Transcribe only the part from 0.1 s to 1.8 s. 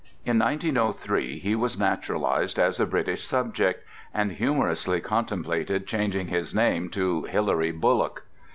In 1903 he was